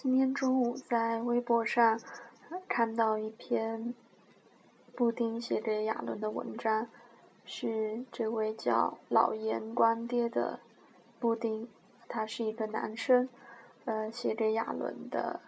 [0.00, 1.98] 今天中午在微博上
[2.68, 3.92] 看到一篇
[4.94, 6.86] 布丁写给亚伦的文章，
[7.44, 10.60] 是这位叫老严光爹的
[11.18, 11.68] 布丁，
[12.06, 13.28] 他是一个男生，
[13.86, 15.40] 呃，写给亚伦的，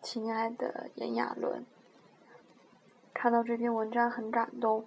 [0.00, 1.66] 亲爱的严亚伦，
[3.12, 4.86] 看到这篇文章很感动，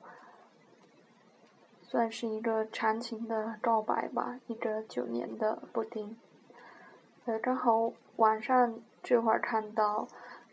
[1.83, 6.17] 算是一个长情的告白吧，一个九年的布丁。
[7.25, 10.05] 呃，刚好晚上这会儿看到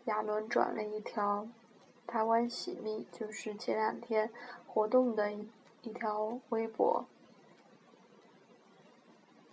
[0.05, 1.45] 亚伦转了一条
[2.07, 4.31] 台湾喜蜜，就是前两天
[4.65, 5.49] 活动的一
[5.81, 7.03] 一条微博。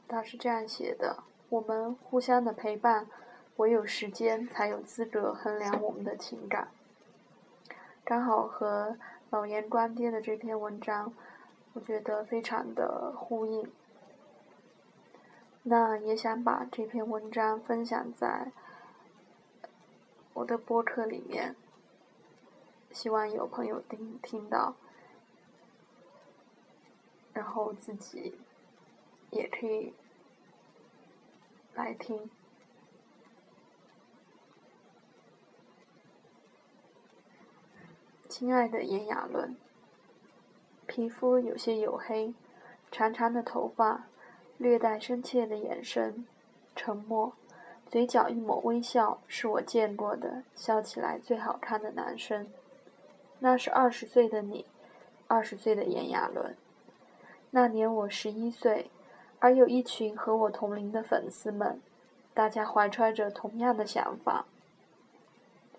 [0.06, 3.08] 他是这样写的：我们互相的陪伴，
[3.56, 6.68] 唯有时间才有资格衡量我们的情感。
[8.04, 8.96] 刚好和
[9.30, 11.12] 老严官爹的这篇文章，
[11.72, 13.68] 我觉得非常的呼应。
[15.70, 18.52] 那也想把这篇文章分享在
[20.32, 21.54] 我的播客里面，
[22.90, 24.76] 希望有朋友听听到，
[27.34, 28.38] 然后自己
[29.28, 29.92] 也可以
[31.74, 32.30] 来听。
[38.26, 39.54] 亲爱的炎亚纶，
[40.86, 42.32] 皮肤有些黝黑，
[42.90, 44.06] 长长的头发。
[44.58, 46.26] 略带深切的眼神，
[46.74, 47.32] 沉默，
[47.86, 52.48] 嘴角一抹微笑，是我见过的笑起来最好看的男生。
[53.38, 54.66] 那是二十岁的你，
[55.28, 56.56] 二十岁的炎亚纶。
[57.52, 58.90] 那年我十一岁，
[59.38, 61.80] 而有一群和我同龄的粉丝们，
[62.34, 64.44] 大家怀揣着同样的想法。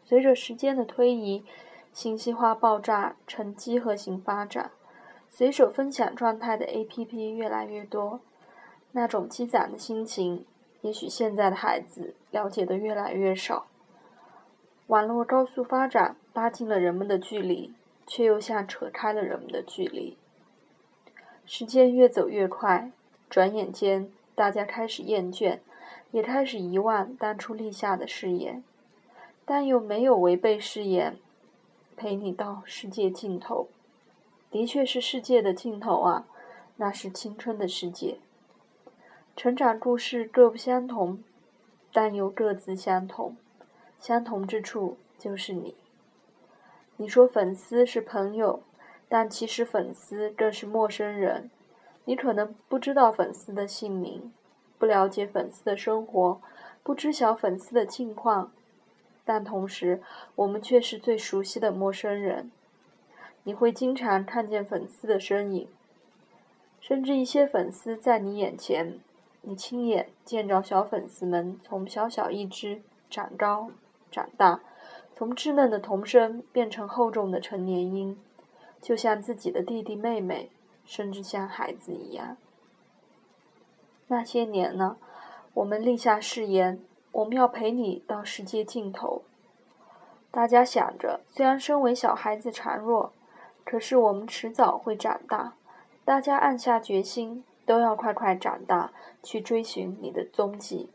[0.01, 1.43] 随着时间的推移，
[1.91, 4.71] 信息化爆炸呈几何型发展，
[5.27, 8.21] 随手分享状态的 APP 越来越多。
[8.91, 10.45] 那种积攒的心情，
[10.81, 13.67] 也许现在的孩子了解的越来越少。
[14.87, 17.73] 网络高速发展，拉近了人们的距离，
[18.07, 20.17] 却又像扯开了人们的距离。
[21.45, 22.91] 时间越走越快，
[23.29, 25.59] 转眼间，大家开始厌倦，
[26.11, 28.63] 也开始遗忘当初立下的誓言，
[29.45, 31.17] 但又没有违背誓言，
[31.95, 33.67] 陪你到世界尽头。
[34.49, 36.25] 的确是世界的尽头啊，
[36.77, 38.17] 那是青春的世界。
[39.39, 41.23] 成长故事各不相同，
[41.93, 43.37] 但又各自相同。
[43.97, 45.75] 相同之处就是你。
[46.97, 48.61] 你说粉丝是朋友，
[49.07, 51.49] 但其实粉丝更是陌生人。
[52.03, 54.33] 你可能不知道粉丝的姓名，
[54.77, 56.41] 不了解粉丝的生活，
[56.83, 58.51] 不知晓粉丝的近况，
[59.23, 60.01] 但同时，
[60.35, 62.51] 我们却是最熟悉的陌生人。
[63.43, 65.69] 你会经常看见粉丝的身影，
[66.81, 68.99] 甚至一些粉丝在你眼前。
[69.41, 73.71] 你亲眼见着小粉丝们从小小一只长高、
[74.11, 74.59] 长大，
[75.13, 78.19] 从稚嫩的童声变成厚重的成年音，
[78.81, 80.51] 就像自己的弟弟妹妹，
[80.85, 82.37] 甚至像孩子一样。
[84.07, 84.97] 那些年呢，
[85.53, 86.79] 我们立下誓言，
[87.11, 89.23] 我们要陪你到世界尽头。
[90.31, 93.11] 大家想着，虽然身为小孩子孱弱，
[93.63, 95.53] 可是我们迟早会长大。
[96.05, 97.43] 大家暗下决心。
[97.69, 98.91] 都要快快长大，
[99.21, 100.89] 去追寻你的踪迹。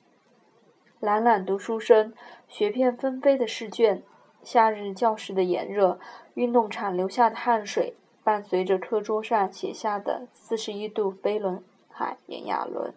[0.99, 2.13] 懒懒读书声，
[2.49, 4.03] 雪片纷飞的试卷，
[4.43, 6.01] 夏日教室的炎热，
[6.35, 12.93] 运动场流下的汗水，伴随着课桌上写下的四十一度飞轮海炎亚纶，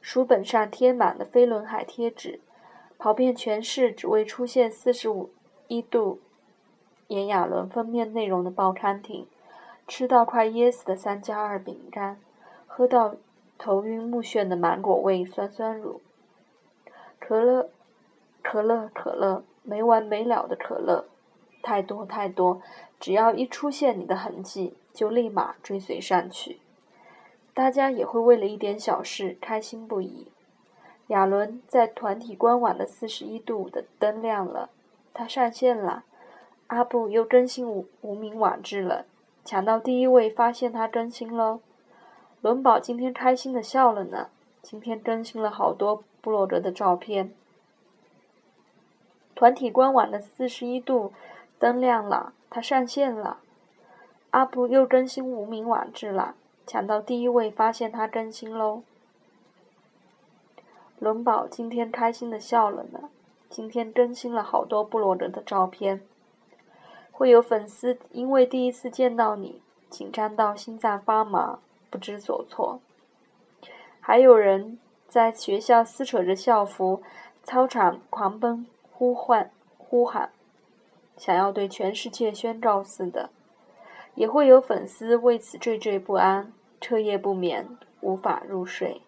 [0.00, 2.40] 书本上贴满了飞轮海贴纸，
[2.96, 5.28] 跑遍全市只为出现四十五
[5.68, 6.20] 一度
[7.08, 9.26] 炎亚纶封面内容的报刊亭，
[9.86, 12.18] 吃到快噎死的三加二饼干。
[12.76, 13.14] 喝到
[13.56, 16.02] 头晕目眩的芒果味酸酸乳，
[17.18, 17.70] 可乐，
[18.42, 21.06] 可乐，可乐，没完没了的可乐，
[21.62, 22.60] 太多太多，
[23.00, 26.60] 只要一出现你的痕迹，就立马追随上去。
[27.54, 30.30] 大家也会为了一点小事开心不已。
[31.06, 34.68] 亚伦在团体官网的四十一度的灯亮了，
[35.14, 36.04] 他上线了。
[36.66, 39.06] 阿布又更新无无名网志了，
[39.46, 41.60] 抢到第一位，发现他更新了。
[42.46, 44.28] 伦宝今天开心的笑了呢。
[44.62, 47.34] 今天更新了好多布洛格的照片。
[49.34, 51.12] 团体官网的四十一度
[51.58, 53.38] 灯亮了，他上线了。
[54.30, 58.84] 阿布又更新无名网志了，抢到第一位，发现他更新喽。
[61.00, 63.10] 伦宝今天开心的笑了呢。
[63.50, 66.00] 今天更新了好多布洛格的照片。
[67.10, 69.60] 会有粉丝因为第一次见到你，
[69.90, 71.58] 紧张到心脏发麻。
[71.96, 72.78] 不知所措，
[74.00, 74.78] 还有人
[75.08, 75.32] 在。
[75.32, 77.00] 学校撕扯着校服，
[77.42, 80.30] 操场狂奔呼唤呼喊，
[81.16, 83.30] 想要对全世界宣告似的。
[84.14, 86.52] 也会有粉丝为此惴惴不安，
[86.82, 87.66] 彻夜不眠，
[88.02, 89.00] 无法入睡。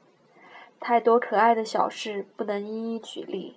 [0.80, 3.56] 太多可爱的小事不能一一举例。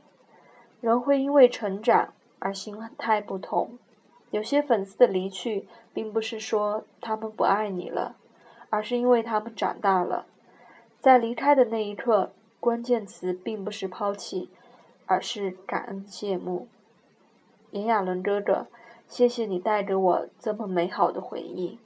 [0.81, 3.79] 人会因为成长而心态不同。
[4.31, 8.17] 有些粉丝的离去，并不是说他们不爱你了，
[8.71, 10.25] 而是因为他们长大了。
[10.99, 14.49] 在离开的那一刻，关键词并不是抛弃，
[15.05, 16.67] 而是感恩谢幕。
[17.69, 18.65] 炎亚纶哥哥，
[19.07, 21.77] 谢谢你带给我这么美好的回忆。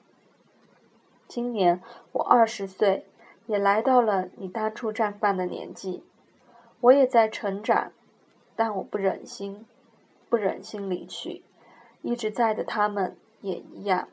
[1.28, 1.82] 今年
[2.14, 3.06] 我二十岁。
[3.48, 6.04] 也来到了你当初绽放的年纪，
[6.82, 7.92] 我也在成长，
[8.56, 9.68] 但我不忍心，
[10.30, 11.44] 不忍心离去，
[12.02, 14.08] 一直在的他们也一样。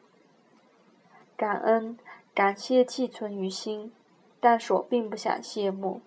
[1.35, 1.97] 感恩，
[2.35, 3.93] 感谢寄存于心，
[4.41, 6.01] 但是我并不想谢幕。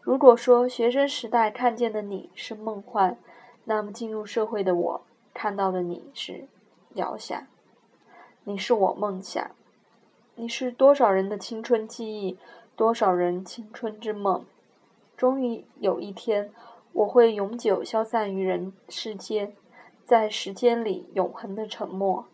[0.00, 3.18] 如果说学生时代看见的你是梦幻，
[3.64, 5.02] 那么进入社会的我
[5.34, 6.46] 看到的你是
[6.94, 7.46] 遥想。
[8.44, 9.50] 你是我梦想，
[10.36, 12.38] 你是多少人的青春记忆。
[12.74, 14.46] 多少人青春之梦，
[15.16, 16.52] 终于有一天，
[16.92, 19.52] 我会永久消散于人世间，
[20.04, 22.26] 在时间里永恒的沉默。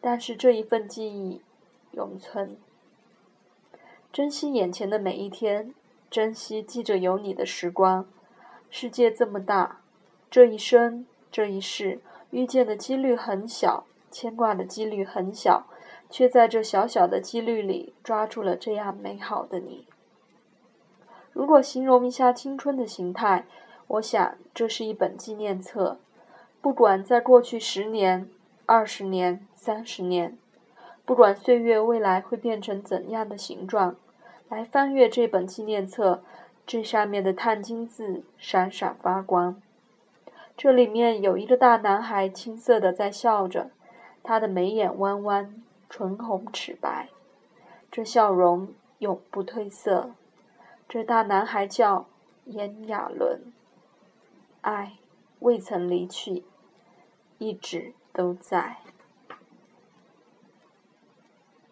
[0.00, 1.40] 但是这一份记忆
[1.92, 2.56] 永存。
[4.16, 5.74] 珍惜眼前的每一天，
[6.10, 8.06] 珍惜记着有你的时光。
[8.70, 9.82] 世界这么大，
[10.30, 15.66] 这一生这一世遇见的几率很小，牵挂的几率很小。
[16.08, 19.86] 却在这小小的几率里抓住了这样美好的你。
[21.34, 23.44] 如果形容一下青春的形态，
[23.86, 25.98] 我想这是一本纪念册。
[26.62, 28.30] 不管在过去十年、
[28.64, 30.38] 二十年、三十年，
[31.04, 33.96] 不管岁月未来会变成怎样的形状，
[34.48, 36.22] 来翻阅这本纪念册，
[36.66, 39.60] 这上面的碳金字闪闪发光。
[40.56, 43.70] 这里面有一个大男孩，青涩的在笑着，
[44.22, 45.62] 他的眉眼弯弯。
[45.88, 47.08] 唇红齿白，
[47.92, 50.10] 这笑容永不褪色。
[50.88, 52.06] 这大男孩叫
[52.44, 53.38] 炎亚纶，
[54.62, 54.94] 爱
[55.38, 56.42] 未曾离去，
[57.38, 58.78] 一直都在。